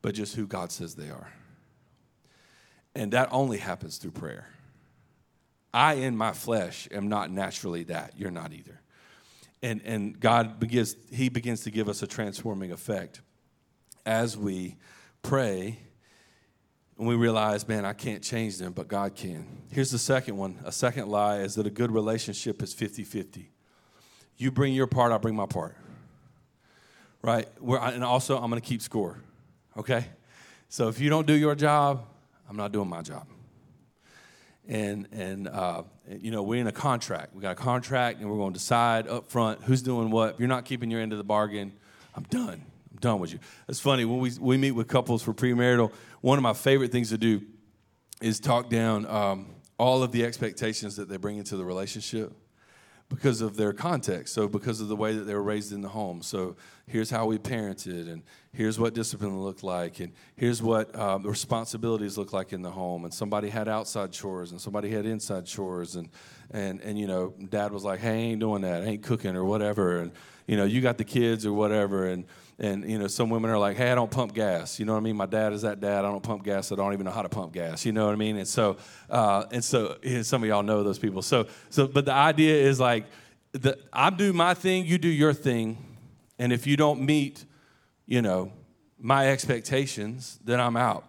[0.01, 1.31] but just who God says they are.
[2.95, 4.49] And that only happens through prayer.
[5.73, 8.13] I, in my flesh, am not naturally that.
[8.17, 8.81] You're not either
[9.61, 13.21] and, and God begins, He begins to give us a transforming effect
[14.05, 14.77] as we
[15.21, 15.79] pray
[16.97, 19.47] and we realize, man, I can't change them, but God can.
[19.71, 23.49] Here's the second one a second lie is that a good relationship is 50 50.
[24.37, 25.75] You bring your part, I bring my part.
[27.21, 27.47] Right?
[27.59, 29.17] We're, and also, I'm going to keep score.
[29.77, 30.05] Okay?
[30.69, 32.05] So if you don't do your job,
[32.49, 33.27] I'm not doing my job
[34.69, 37.35] and and uh, you know we're in a contract.
[37.35, 40.35] We got a contract, and we're going to decide up front who's doing what.
[40.35, 41.73] If you're not keeping your end of the bargain,
[42.15, 42.63] I'm done.
[42.91, 43.39] I'm done with you.
[43.67, 45.91] It's funny when we we meet with couples for premarital.
[46.21, 47.41] One of my favorite things to do
[48.21, 49.47] is talk down um,
[49.79, 52.31] all of the expectations that they bring into the relationship
[53.07, 54.35] because of their context.
[54.35, 56.21] So, because of the way that they were raised in the home.
[56.21, 56.57] So,
[56.89, 62.17] here's how we parented, and here's what discipline looked like, and here's what um, responsibilities
[62.17, 63.05] look like in the home.
[63.05, 66.09] And somebody had outside chores, and somebody had inside chores, and
[66.51, 68.83] and and you know, dad was like, "Hey, I ain't doing that.
[68.83, 70.11] I ain't cooking or whatever," and
[70.47, 72.25] you know, you got the kids or whatever, and
[72.57, 74.99] and you know, some women are like, "Hey, I don't pump gas." You know what
[74.99, 75.15] I mean?
[75.15, 75.99] My dad is that dad.
[75.99, 76.71] I don't pump gas.
[76.71, 77.85] I don't even know how to pump gas.
[77.85, 78.37] You know what I mean?
[78.37, 78.77] And so,
[79.09, 81.21] uh, and so, some of y'all know those people.
[81.21, 83.05] So, so, but the idea is like,
[83.51, 85.77] the, I do my thing, you do your thing,
[86.39, 87.45] and if you don't meet,
[88.05, 88.51] you know,
[88.97, 91.05] my expectations, then I'm out.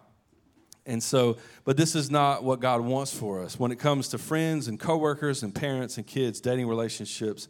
[0.85, 3.57] And so, but this is not what God wants for us.
[3.57, 7.47] When it comes to friends and coworkers and parents and kids, dating relationships,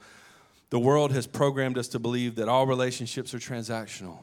[0.70, 4.20] the world has programmed us to believe that all relationships are transactional.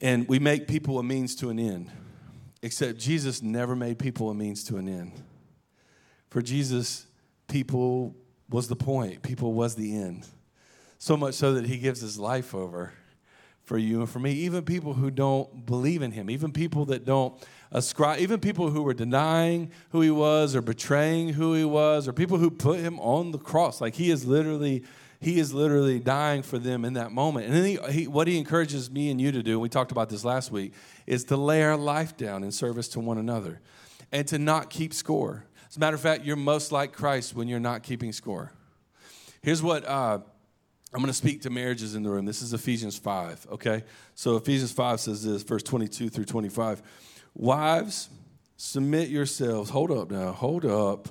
[0.00, 1.90] And we make people a means to an end.
[2.62, 5.12] Except Jesus never made people a means to an end.
[6.30, 7.06] For Jesus,
[7.48, 8.14] people
[8.48, 10.26] was the point, people was the end.
[11.02, 12.92] So much so that he gives his life over
[13.64, 14.34] for you and for me.
[14.34, 17.34] Even people who don't believe in him, even people that don't
[17.72, 22.12] ascribe, even people who were denying who he was or betraying who he was, or
[22.12, 23.80] people who put him on the cross.
[23.80, 24.84] Like he is literally,
[25.18, 27.46] he is literally dying for them in that moment.
[27.46, 29.90] And then he, he, what he encourages me and you to do, and we talked
[29.90, 30.72] about this last week,
[31.08, 33.60] is to lay our life down in service to one another
[34.12, 35.46] and to not keep score.
[35.68, 38.52] As a matter of fact, you're most like Christ when you're not keeping score.
[39.42, 40.20] Here's what uh,
[40.94, 42.26] I'm going to speak to marriages in the room.
[42.26, 43.84] This is Ephesians 5, okay?
[44.14, 46.82] So Ephesians 5 says this, verse 22 through 25.
[47.34, 48.10] Wives,
[48.58, 49.70] submit yourselves.
[49.70, 50.32] Hold up now.
[50.32, 51.08] Hold up.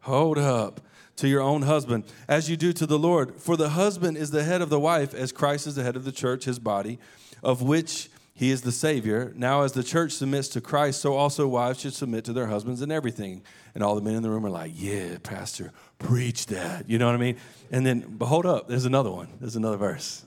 [0.00, 0.80] Hold up
[1.16, 3.36] to your own husband as you do to the Lord.
[3.36, 6.04] For the husband is the head of the wife, as Christ is the head of
[6.04, 6.98] the church, his body,
[7.44, 9.32] of which he is the Savior.
[9.34, 12.82] Now, as the church submits to Christ, so also wives should submit to their husbands
[12.82, 13.42] in everything.
[13.74, 16.88] And all the men in the room are like, Yeah, Pastor, preach that.
[16.88, 17.38] You know what I mean?
[17.72, 19.28] And then, but hold up, there's another one.
[19.40, 20.24] There's another verse.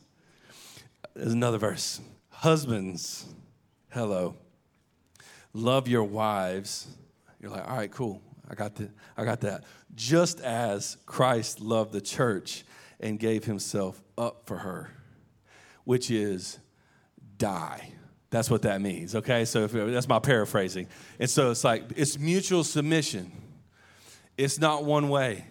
[1.13, 2.02] There's another verse.
[2.30, 3.26] Husbands,
[3.91, 4.36] hello
[5.54, 6.88] love your wives.
[7.39, 8.22] You're like, all right, cool.
[8.50, 9.63] I got the, I got that.
[9.95, 12.63] Just as Christ loved the church
[13.00, 14.91] and gave himself up for her,
[15.84, 16.60] which is
[17.38, 17.93] die.
[18.30, 19.44] That's what that means, okay?
[19.46, 20.88] So if, that's my paraphrasing.
[21.20, 23.32] And so it's like, it's mutual submission.
[24.38, 25.46] It's not one way,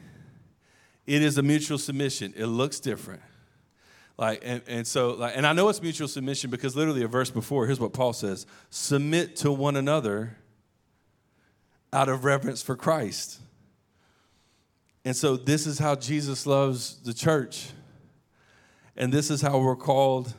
[1.07, 2.35] it is a mutual submission.
[2.37, 3.23] It looks different.
[4.19, 7.31] Like, and, and so, like, and I know it's mutual submission because literally a verse
[7.31, 10.37] before, here's what Paul says submit to one another
[11.93, 13.41] out of reverence for Christ.
[15.05, 17.71] And so, this is how Jesus loves the church.
[18.97, 20.35] And this is how we're called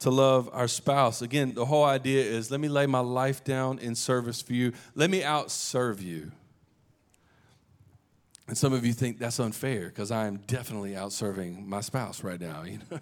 [0.00, 1.22] to love our spouse.
[1.22, 4.72] Again, the whole idea is let me lay my life down in service for you,
[4.94, 6.32] let me outserve you.
[8.46, 12.22] And some of you think that's unfair because I am definitely out serving my spouse
[12.22, 12.64] right now.
[12.74, 12.98] You know,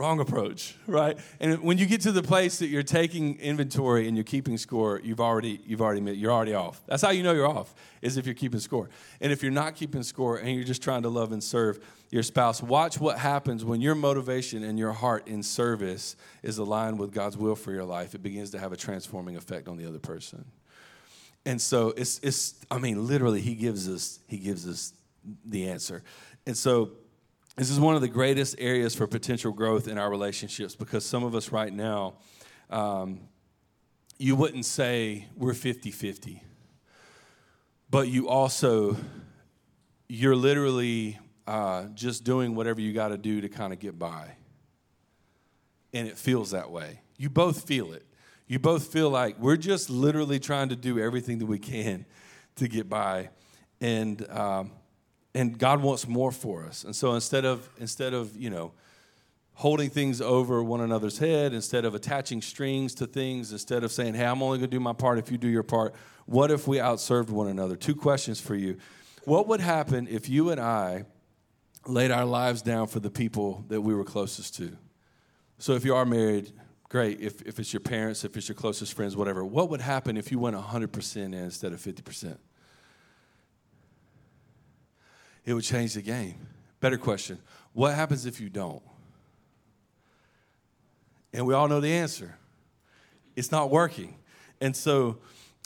[0.00, 1.18] wrong approach, right?
[1.40, 4.98] And when you get to the place that you're taking inventory and you're keeping score,
[5.04, 6.82] you've already you've already you're already off.
[6.86, 8.88] That's how you know you're off is if you're keeping score.
[9.20, 12.22] And if you're not keeping score and you're just trying to love and serve your
[12.22, 17.12] spouse, watch what happens when your motivation and your heart in service is aligned with
[17.12, 18.14] God's will for your life.
[18.14, 20.46] It begins to have a transforming effect on the other person.
[21.44, 24.94] And so it's it's I mean literally he gives us he gives us
[25.44, 26.02] the answer.
[26.46, 26.92] And so
[27.56, 31.24] this is one of the greatest areas for potential growth in our relationships because some
[31.24, 32.14] of us right now
[32.70, 33.20] um,
[34.18, 36.40] you wouldn't say we're 50-50
[37.90, 38.96] but you also
[40.12, 44.36] you're literally uh, just doing whatever you got to do to kind of get by.
[45.92, 47.00] And it feels that way.
[47.16, 48.04] You both feel it.
[48.48, 52.06] You both feel like we're just literally trying to do everything that we can
[52.56, 53.30] to get by.
[53.80, 54.72] And um,
[55.34, 58.72] and god wants more for us and so instead of instead of you know
[59.54, 64.14] holding things over one another's head instead of attaching strings to things instead of saying
[64.14, 65.94] hey i'm only going to do my part if you do your part
[66.26, 68.76] what if we outserved one another two questions for you
[69.24, 71.04] what would happen if you and i
[71.86, 74.76] laid our lives down for the people that we were closest to
[75.58, 76.52] so if you are married
[76.90, 77.20] great.
[77.20, 80.30] If, if it's your parents, if it's your closest friends, whatever, what would happen if
[80.30, 82.36] you went 100% in instead of 50%?
[85.44, 86.34] It would change the game.
[86.80, 87.38] Better question
[87.72, 88.82] what happens if you don't?
[91.32, 92.36] And we all know the answer
[93.36, 94.16] it's not working.
[94.60, 95.18] And so,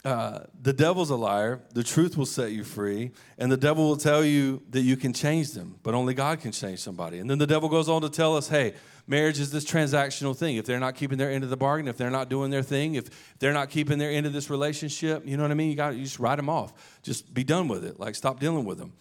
[0.05, 1.61] uh, the devil's a liar.
[1.73, 3.11] The truth will set you free.
[3.39, 6.51] And the devil will tell you that you can change them, but only God can
[6.51, 7.17] change somebody.
[7.17, 8.75] And then the devil goes on to tell us hey,
[9.07, 10.57] marriage is this transactional thing.
[10.57, 12.95] If they're not keeping their end of the bargain, if they're not doing their thing,
[12.95, 15.71] if they're not keeping their end of this relationship, you know what I mean?
[15.71, 16.71] You got you just write them off.
[17.01, 17.99] Just be done with it.
[17.99, 18.93] Like stop dealing with them.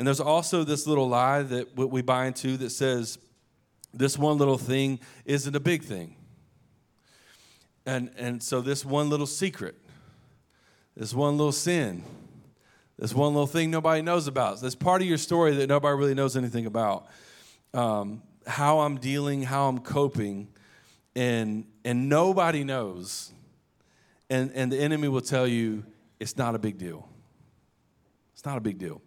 [0.00, 3.18] And there's also this little lie that we buy into that says
[3.92, 6.16] this one little thing isn't a big thing.
[7.84, 9.76] And, and so this one little secret
[10.96, 12.02] this one little sin,
[12.98, 14.62] this one little thing nobody knows about.
[14.62, 17.06] This part of your story that nobody really knows anything about.
[17.74, 20.48] Um, how I'm dealing, how I'm coping,
[21.14, 23.34] and and nobody knows.
[24.30, 25.84] And and the enemy will tell you
[26.18, 27.06] it's not a big deal.
[28.32, 29.02] It's not a big deal.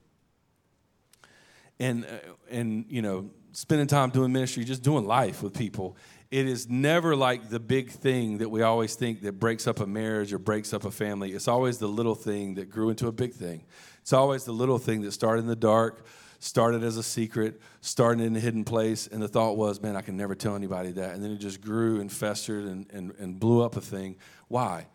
[1.80, 5.98] And uh, and you know, spending time doing ministry, just doing life with people,
[6.32, 9.86] it is never like the big thing that we always think that breaks up a
[9.86, 11.32] marriage or breaks up a family.
[11.32, 13.64] It's always the little thing that grew into a big thing.
[14.02, 16.06] It's always the little thing that started in the dark,
[16.40, 20.02] started as a secret, started in a hidden place, and the thought was, man, I
[20.02, 21.14] can never tell anybody that.
[21.14, 24.16] And then it just grew and festered and, and, and blew up a thing.
[24.48, 24.88] Why?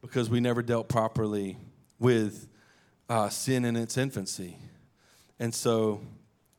[0.00, 1.58] Because we never dealt properly
[1.98, 2.48] with
[3.10, 4.56] uh, sin in its infancy.
[5.38, 6.00] And so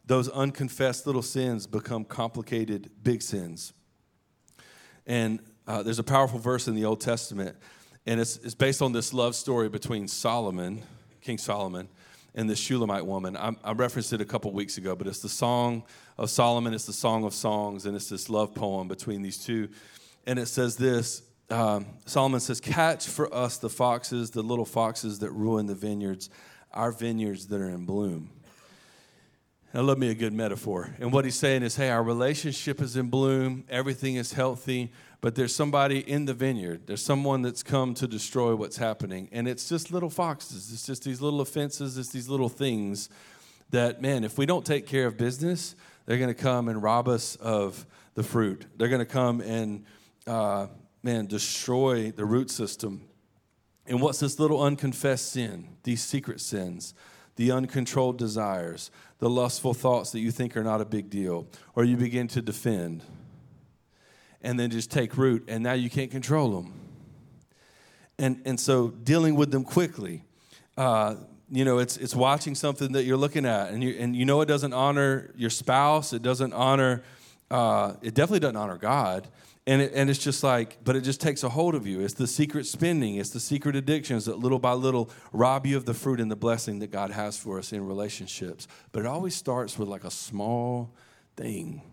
[0.09, 3.73] those unconfessed little sins become complicated big sins.
[5.05, 7.55] And uh, there's a powerful verse in the Old Testament,
[8.07, 10.81] and it's, it's based on this love story between Solomon,
[11.21, 11.87] King Solomon,
[12.33, 13.37] and the Shulamite woman.
[13.37, 15.83] I, I referenced it a couple weeks ago, but it's the Song
[16.17, 19.69] of Solomon, it's the Song of Songs, and it's this love poem between these two.
[20.25, 25.19] And it says this um, Solomon says, Catch for us the foxes, the little foxes
[25.19, 26.31] that ruin the vineyards,
[26.73, 28.31] our vineyards that are in bloom.
[29.71, 30.95] I love me a good metaphor.
[30.99, 35.35] And what he's saying is, hey, our relationship is in bloom, everything is healthy, but
[35.35, 36.87] there's somebody in the vineyard.
[36.87, 39.29] There's someone that's come to destroy what's happening.
[39.31, 40.73] And it's just little foxes.
[40.73, 43.09] It's just these little offenses, it's these little things
[43.69, 45.75] that, man, if we don't take care of business,
[46.07, 48.65] they're going to come and rob us of the fruit.
[48.77, 49.85] They're going to come and,
[50.25, 50.65] uh,
[51.03, 53.03] man, destroy the root system.
[53.85, 55.67] And what's this little unconfessed sin?
[55.83, 56.95] These secret sins
[57.39, 61.85] the uncontrolled desires, the lustful thoughts that you think are not a big deal, or
[61.85, 63.01] you begin to defend
[64.41, 66.73] and then just take root, and now you can't control them.
[68.17, 70.23] And, and so dealing with them quickly.
[70.77, 71.15] Uh,
[71.49, 74.41] you know, it's, it's watching something that you're looking at, and you, and you know
[74.41, 77.03] it doesn't honor your spouse, it doesn't honor,
[77.49, 79.29] uh, it definitely doesn't honor God.
[79.69, 81.99] And, it, and it's just like, but it just takes a hold of you.
[81.99, 85.85] It's the secret spending, it's the secret addictions that little by little rob you of
[85.85, 88.67] the fruit and the blessing that God has for us in relationships.
[88.91, 90.95] But it always starts with like a small
[91.37, 91.83] thing.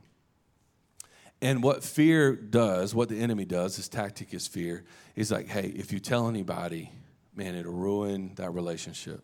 [1.42, 4.84] And what fear does, what the enemy does, his tactic is fear,
[5.14, 6.90] is like, hey, if you tell anybody,
[7.34, 9.22] man, it'll ruin that relationship.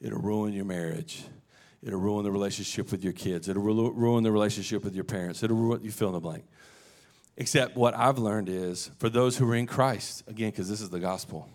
[0.00, 1.24] It'll ruin your marriage.
[1.82, 3.48] It'll ruin the relationship with your kids.
[3.48, 5.42] It'll ruin the relationship with your parents.
[5.42, 6.44] It'll ruin, you fill in the blank.
[7.40, 10.90] Except what I've learned is for those who are in Christ, again, because this is
[10.90, 11.48] the gospel,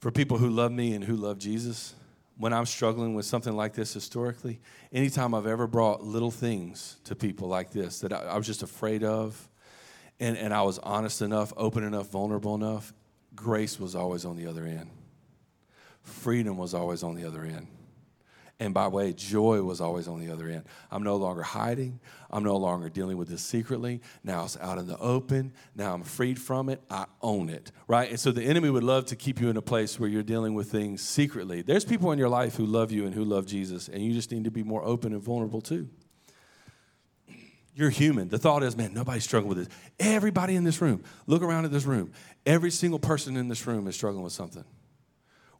[0.00, 1.94] for people who love me and who love Jesus,
[2.36, 4.60] when I'm struggling with something like this historically,
[4.92, 8.62] anytime I've ever brought little things to people like this that I, I was just
[8.62, 9.48] afraid of,
[10.20, 12.92] and, and I was honest enough, open enough, vulnerable enough,
[13.34, 14.90] grace was always on the other end.
[16.02, 17.66] Freedom was always on the other end.
[18.60, 20.64] And by the way, joy was always on the other end.
[20.90, 22.00] I'm no longer hiding.
[22.28, 24.00] I'm no longer dealing with this secretly.
[24.24, 25.52] Now it's out in the open.
[25.76, 26.82] Now I'm freed from it.
[26.90, 28.10] I own it, right?
[28.10, 30.54] And so the enemy would love to keep you in a place where you're dealing
[30.54, 31.62] with things secretly.
[31.62, 34.32] There's people in your life who love you and who love Jesus, and you just
[34.32, 35.88] need to be more open and vulnerable too.
[37.76, 38.28] You're human.
[38.28, 39.78] The thought is, man, nobody's struggling with this.
[40.00, 42.10] Everybody in this room, look around at this room.
[42.44, 44.64] Every single person in this room is struggling with something.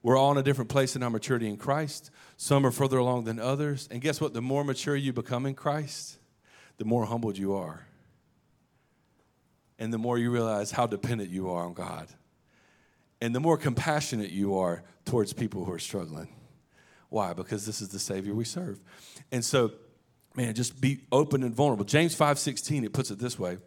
[0.03, 2.11] We're all in a different place in our maturity in Christ.
[2.37, 3.89] Some are further along than others.
[3.91, 4.33] And guess what?
[4.33, 6.19] The more mature you become in Christ,
[6.77, 7.87] the more humbled you are.
[9.79, 12.09] And the more you realize how dependent you are on God.
[13.21, 16.29] And the more compassionate you are towards people who are struggling.
[17.09, 17.33] Why?
[17.33, 18.79] Because this is the Savior we serve.
[19.33, 19.73] And so,
[20.37, 21.85] man, just be open and vulnerable.
[21.85, 23.59] James 5:16, it puts it this way.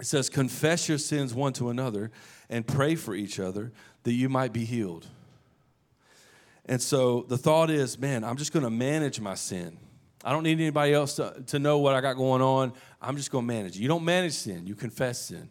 [0.00, 2.10] It says, confess your sins one to another
[2.48, 3.72] and pray for each other
[4.02, 5.06] that you might be healed.
[6.66, 9.78] And so the thought is, man, I'm just going to manage my sin.
[10.24, 12.72] I don't need anybody else to, to know what I got going on.
[13.00, 13.76] I'm just going to manage.
[13.76, 15.48] You don't manage sin, you confess sin.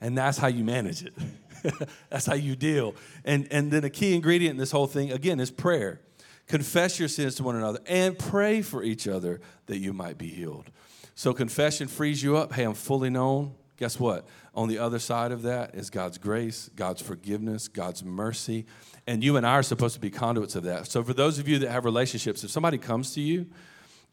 [0.00, 1.14] And that's how you manage it.
[2.10, 2.94] that's how you deal.
[3.24, 6.00] And, and then a key ingredient in this whole thing, again, is prayer.
[6.46, 10.28] Confess your sins to one another and pray for each other that you might be
[10.28, 10.70] healed.
[11.14, 12.52] So confession frees you up.
[12.52, 13.54] Hey, I'm fully known.
[13.76, 14.26] Guess what?
[14.54, 18.64] On the other side of that is God's grace, God's forgiveness, God's mercy.
[19.06, 20.86] And you and I are supposed to be conduits of that.
[20.86, 23.46] So, for those of you that have relationships, if somebody comes to you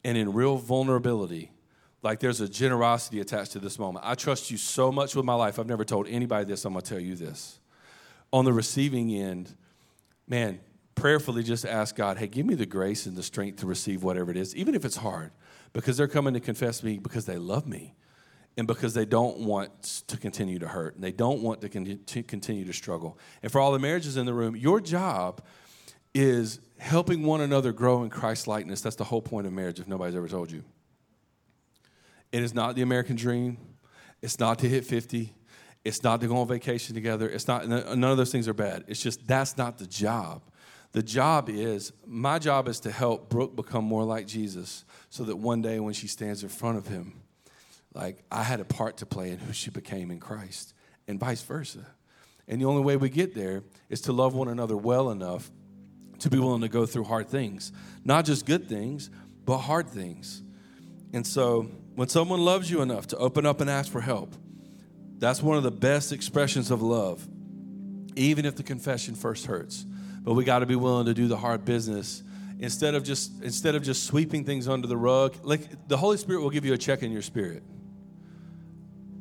[0.04, 1.52] and in real vulnerability,
[2.02, 4.06] like there's a generosity attached to this moment.
[4.06, 5.58] I trust you so much with my life.
[5.58, 6.66] I've never told anybody this.
[6.66, 7.60] I'm going to tell you this.
[8.34, 9.56] On the receiving end,
[10.28, 10.60] man,
[10.96, 14.32] prayerfully just ask God, hey, give me the grace and the strength to receive whatever
[14.32, 15.32] it is, even if it's hard,
[15.72, 17.96] because they're coming to confess me because they love me
[18.58, 22.66] and because they don't want to continue to hurt and they don't want to continue
[22.66, 23.18] to struggle.
[23.42, 25.42] And for all the marriages in the room, your job
[26.14, 28.82] is helping one another grow in Christ likeness.
[28.82, 30.64] That's the whole point of marriage, if nobody's ever told you.
[32.32, 33.58] It is not the American dream,
[34.22, 35.34] it's not to hit 50.
[35.86, 37.28] It's not to go on vacation together.
[37.30, 38.86] It's not, none of those things are bad.
[38.88, 40.42] It's just that's not the job.
[40.94, 45.36] The job is, my job is to help Brooke become more like Jesus so that
[45.36, 47.23] one day when she stands in front of him,
[47.94, 50.74] like I had a part to play in who she became in Christ,
[51.08, 51.86] and vice versa.
[52.48, 55.50] And the only way we get there is to love one another well enough
[56.20, 57.72] to be willing to go through hard things,
[58.04, 59.10] not just good things,
[59.46, 60.42] but hard things.
[61.14, 64.34] And so, when someone loves you enough to open up and ask for help,
[65.20, 67.26] that's one of the best expressions of love,
[68.16, 69.86] even if the confession first hurts.
[70.22, 72.24] But we got to be willing to do the hard business
[72.60, 75.36] instead of just instead of just sweeping things under the rug.
[75.44, 77.64] Like the Holy Spirit will give you a check in your spirit.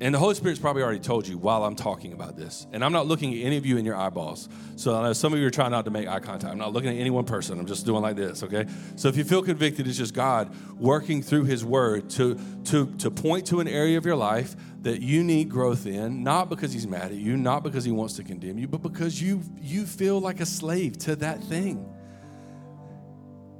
[0.03, 2.67] And the Holy Spirit's probably already told you while I'm talking about this.
[2.73, 4.49] And I'm not looking at any of you in your eyeballs.
[4.75, 6.51] So I know some of you are trying not to make eye contact.
[6.51, 7.61] I'm not looking at any one person.
[7.61, 8.67] I'm just doing like this, okay?
[8.97, 13.13] So if you feel convicted, it's just God working through His Word to, to, to
[13.13, 16.89] point to an area of your life that you need growth in, not because He's
[16.89, 20.21] mad at you, not because He wants to condemn you, but because you, you feel
[20.21, 21.89] like a slave to that thing.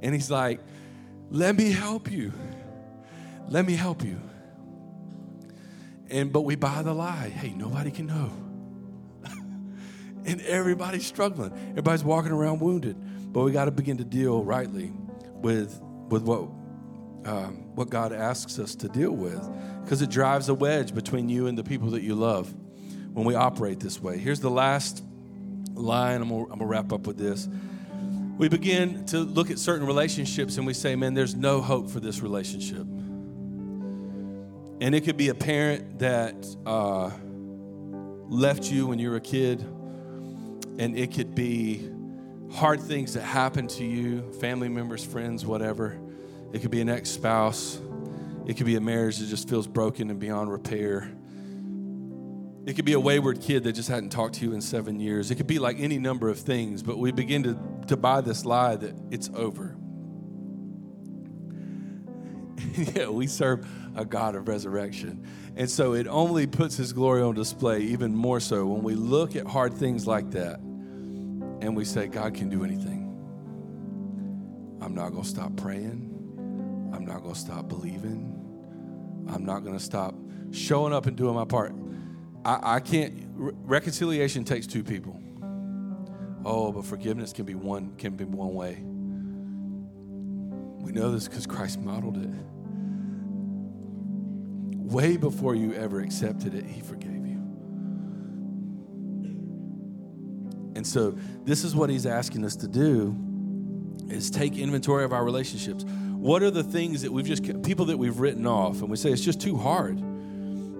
[0.01, 0.59] And He's like,
[1.31, 2.33] let me help you.
[3.47, 4.19] Let me help you.
[6.13, 7.29] And but we buy the lie.
[7.29, 8.31] Hey, nobody can know.
[10.25, 11.51] and everybody's struggling.
[11.71, 12.95] Everybody's walking around wounded.
[13.33, 14.93] But we got to begin to deal rightly
[15.33, 16.41] with with what
[17.25, 19.41] um, what God asks us to deal with,
[19.83, 22.53] because it drives a wedge between you and the people that you love
[23.13, 24.19] when we operate this way.
[24.19, 25.03] Here's the last
[25.73, 26.21] line.
[26.21, 27.49] I'm gonna, I'm gonna wrap up with this.
[28.37, 31.99] We begin to look at certain relationships and we say, "Man, there's no hope for
[31.99, 32.85] this relationship."
[34.83, 37.09] And it could be a parent that uh,
[38.27, 41.89] left you when you were a kid, and it could be
[42.51, 45.97] hard things that happen to you, family members, friends, whatever.
[46.51, 47.79] It could be an ex spouse.
[48.45, 51.09] It could be a marriage that just feels broken and beyond repair.
[52.65, 55.31] It could be a wayward kid that just hadn't talked to you in seven years.
[55.31, 58.43] It could be like any number of things, but we begin to, to buy this
[58.43, 59.77] lie that it's over.
[62.95, 65.27] yeah, we serve a God of resurrection.
[65.55, 69.35] And so it only puts his glory on display even more so when we look
[69.35, 73.09] at hard things like that and we say, God can do anything.
[74.81, 76.09] I'm not going to stop praying.
[76.93, 78.29] I'm not going to stop believing.
[79.29, 80.13] I'm not going to stop
[80.51, 81.73] showing up and doing my part.
[82.43, 85.19] I, I can't, re- reconciliation takes two people.
[86.45, 88.83] Oh, but forgiveness can be one can be one way.
[90.83, 92.29] We know this because Christ modeled it.
[94.75, 97.41] Way before you ever accepted it, He forgave you.
[100.75, 103.15] And so, this is what He's asking us to do:
[104.09, 105.85] is take inventory of our relationships.
[105.85, 109.09] What are the things that we've just people that we've written off, and we say
[109.09, 110.03] it's just too hard.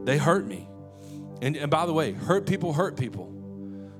[0.05, 0.67] They hurt me.
[1.41, 3.31] And, and by the way, hurt people hurt people.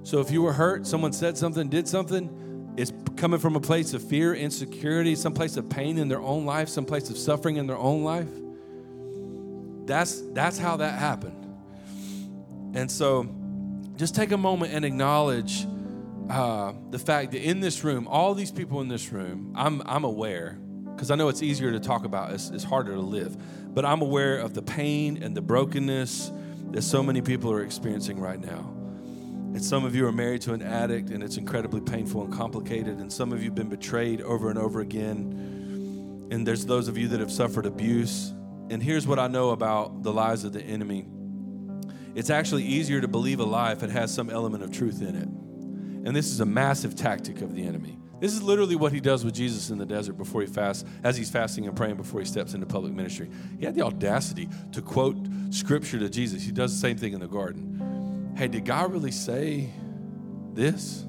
[0.03, 2.29] So if you were hurt, someone said something, did something,
[2.77, 6.45] it's coming from a place of fear, insecurity, some place of pain in their own
[6.45, 8.29] life, some place of suffering in their own life.
[9.85, 11.39] That's that's how that happened.
[12.75, 13.29] And so
[13.95, 15.67] just take a moment and acknowledge
[16.29, 20.03] uh, the fact that in this room, all these people in this room, I'm, I'm
[20.03, 20.57] aware,
[20.93, 23.37] because I know it's easier to talk about, it's, it's harder to live,
[23.73, 26.31] but I'm aware of the pain and the brokenness
[26.71, 28.73] that so many people are experiencing right now.
[29.53, 32.97] And some of you are married to an addict, and it's incredibly painful and complicated.
[32.97, 36.27] And some of you have been betrayed over and over again.
[36.31, 38.33] And there's those of you that have suffered abuse.
[38.71, 41.05] And here's what I know about the lies of the enemy
[42.15, 45.15] it's actually easier to believe a lie if it has some element of truth in
[45.15, 45.27] it.
[46.07, 47.97] And this is a massive tactic of the enemy.
[48.19, 51.17] This is literally what he does with Jesus in the desert before he fasts, as
[51.17, 53.29] he's fasting and praying before he steps into public ministry.
[53.59, 55.17] He had the audacity to quote
[55.49, 56.43] scripture to Jesus.
[56.43, 57.82] He does the same thing in the garden.
[58.35, 59.69] Hey, did God really say
[60.53, 61.05] this?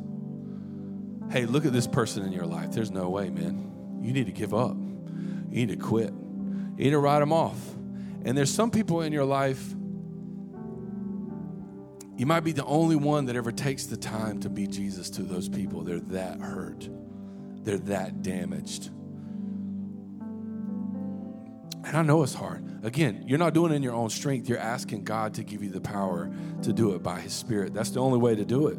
[1.31, 2.73] Hey, look at this person in your life.
[2.73, 4.01] There's no way, man.
[4.03, 4.77] You need to give up.
[4.77, 6.13] You need to quit.
[6.13, 7.59] You need to write them off.
[8.25, 9.75] And there's some people in your life
[12.17, 15.23] you might be the only one that ever takes the time to be Jesus to
[15.23, 15.83] those people.
[15.83, 16.89] They're that hurt,
[17.65, 18.91] they're that damaged.
[21.85, 22.85] And I know it's hard.
[22.85, 24.49] Again, you're not doing it in your own strength.
[24.49, 26.31] You're asking God to give you the power
[26.63, 27.75] to do it by His Spirit.
[27.75, 28.79] That's the only way to do it.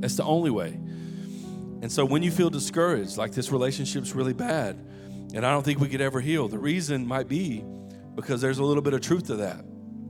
[0.00, 0.78] That's the only way.
[1.82, 4.76] And so when you feel discouraged, like this relationship's really bad,
[5.34, 7.64] and I don't think we could ever heal, the reason might be
[8.14, 9.64] because there's a little bit of truth to that.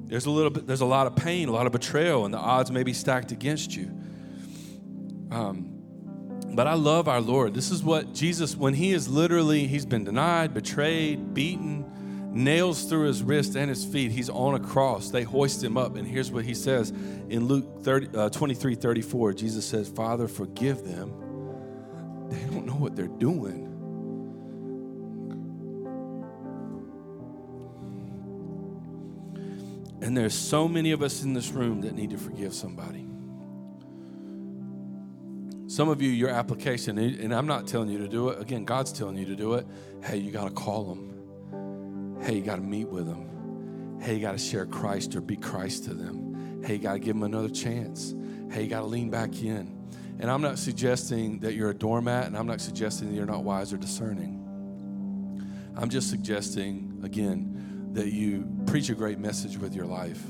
[0.07, 2.39] There's a little bit, there's a lot of pain, a lot of betrayal, and the
[2.39, 3.87] odds may be stacked against you.
[5.31, 5.73] Um,
[6.55, 7.53] but I love our Lord.
[7.53, 11.85] This is what Jesus, when he is literally, he's been denied, betrayed, beaten,
[12.37, 14.13] nails through his wrist and his feet.
[14.13, 15.11] He's on a cross.
[15.11, 15.97] They hoist him up.
[15.97, 16.91] And here's what he says
[17.29, 19.33] in Luke 30, uh, 23 34.
[19.33, 21.13] Jesus says, Father, forgive them.
[22.29, 23.65] They don't know what they're doing.
[30.03, 33.09] And there's so many of us in this room that need to forgive somebody.
[35.69, 38.41] Some of you, your application, and I'm not telling you to do it.
[38.41, 39.67] Again, God's telling you to do it.
[40.05, 41.16] Hey, you got to call them.
[42.27, 44.01] Hey, you got to meet with them.
[44.03, 46.61] Hey, you got to share Christ or be Christ to them.
[46.65, 48.13] Hey, you got to give them another chance.
[48.51, 49.73] Hey, you got to lean back in.
[50.19, 53.45] And I'm not suggesting that you're a doormat, and I'm not suggesting that you're not
[53.45, 54.43] wise or discerning.
[55.77, 60.21] I'm just suggesting, again, that you preach a great message with your life.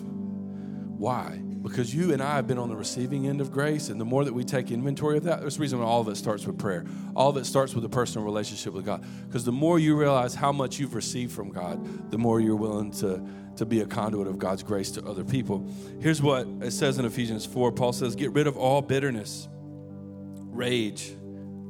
[0.98, 1.40] Why?
[1.62, 4.24] Because you and I have been on the receiving end of grace, and the more
[4.24, 6.58] that we take inventory of that, there's a reason why all of it starts with
[6.58, 6.86] prayer.
[7.14, 9.04] All of it starts with a personal relationship with God.
[9.26, 12.92] Because the more you realize how much you've received from God, the more you're willing
[12.92, 13.22] to,
[13.56, 15.68] to be a conduit of God's grace to other people.
[16.00, 21.14] Here's what it says in Ephesians 4 Paul says, Get rid of all bitterness, rage,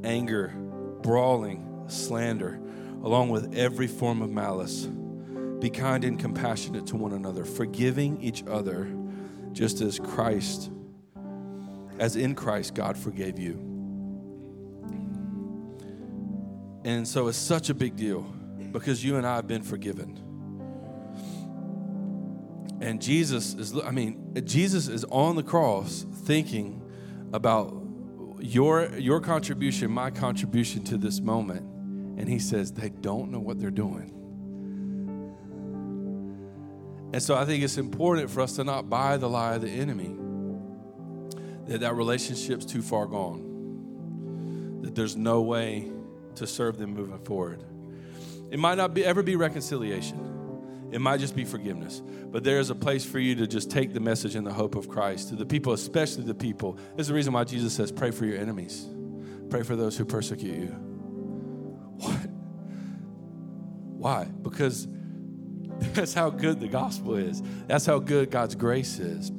[0.05, 0.55] anger,
[1.03, 2.61] brawling, slander,
[3.03, 4.89] along with every form of malice
[5.61, 8.85] be kind and compassionate to one another, forgiving each other,
[9.57, 10.71] just as Christ,
[11.99, 13.55] as in Christ, God forgave you.
[16.85, 18.21] And so it's such a big deal
[18.71, 20.23] because you and I have been forgiven.
[22.83, 26.83] And Jesus is, I mean, Jesus is on the cross thinking
[27.33, 27.75] about
[28.39, 31.63] your, your contribution, my contribution to this moment.
[32.21, 34.13] And he says, they don't know what they're doing.
[37.13, 39.71] And so I think it's important for us to not buy the lie of the
[39.71, 40.17] enemy
[41.67, 45.91] that that relationship's too far gone, that there's no way
[46.37, 47.63] to serve them moving forward.
[48.51, 50.35] It might not be, ever be reconciliation.
[50.93, 52.01] It might just be forgiveness.
[52.01, 54.77] But there is a place for you to just take the message and the hope
[54.77, 56.75] of Christ to the people, especially the people.
[56.95, 58.87] This is the reason why Jesus says, pray for your enemies.
[59.51, 60.69] Pray for those who persecute you.
[61.97, 62.29] What?
[63.99, 64.25] Why?
[64.25, 64.87] Because
[65.95, 67.43] that's how good the gospel is.
[67.67, 69.31] That's how good God's grace is.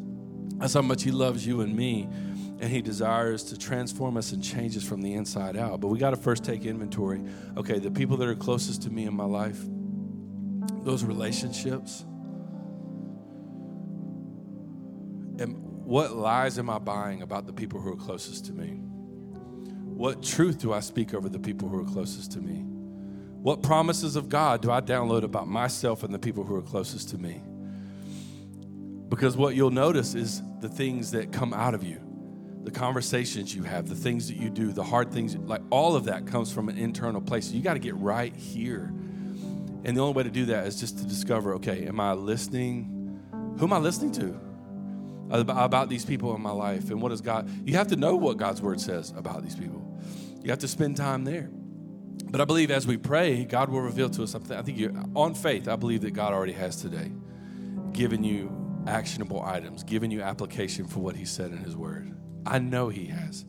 [0.57, 2.03] That's how much He loves you and me.
[2.59, 5.79] And He desires to transform us and change us from the inside out.
[5.79, 7.21] But we got to first take inventory.
[7.55, 9.59] Okay, the people that are closest to me in my life,
[10.83, 12.01] those relationships.
[15.39, 18.79] And what lies am I buying about the people who are closest to me?
[19.83, 22.65] What truth do I speak over the people who are closest to me?
[23.41, 27.09] What promises of God do I download about myself and the people who are closest
[27.09, 27.41] to me?
[29.09, 32.01] Because what you'll notice is the things that come out of you,
[32.63, 36.05] the conversations you have, the things that you do, the hard things, like all of
[36.05, 37.51] that comes from an internal place.
[37.51, 38.91] You got to get right here.
[39.85, 43.21] And the only way to do that is just to discover okay, am I listening?
[43.59, 44.37] Who am I listening to?
[45.29, 46.89] About these people in my life.
[46.89, 47.49] And what does God?
[47.65, 49.99] You have to know what God's word says about these people.
[50.43, 51.49] You have to spend time there.
[52.29, 54.57] But I believe as we pray, God will reveal to us something.
[54.57, 57.11] I think you're, on faith, I believe that God already has today
[57.93, 58.51] given you
[58.85, 62.13] actionable items, given you application for what He said in His Word.
[62.45, 63.45] I know He has.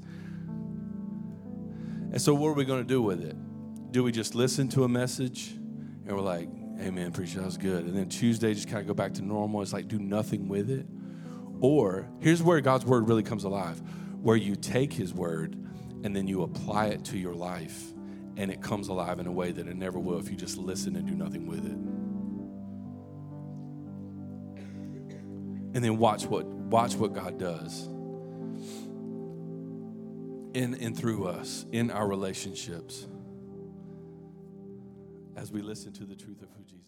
[2.10, 3.36] And so, what are we going to do with it?
[3.92, 5.50] Do we just listen to a message
[6.08, 7.84] and we're like, man, preacher, that was good.
[7.84, 9.60] And then Tuesday, just kind of go back to normal.
[9.60, 10.86] It's like do nothing with it.
[11.60, 13.82] Or here's where God's Word really comes alive
[14.22, 15.54] where you take His Word
[16.04, 17.92] and then you apply it to your life
[18.39, 20.95] and it comes alive in a way that it never will if you just listen
[20.95, 21.76] and do nothing with it.
[25.74, 27.86] And then watch what watch what God does
[30.55, 33.07] in and through us in our relationships
[35.36, 36.88] as we listen to the truth of who Jesus.